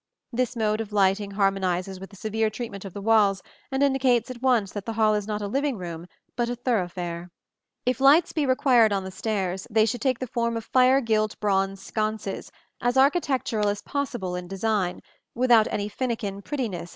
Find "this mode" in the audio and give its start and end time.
0.33-0.81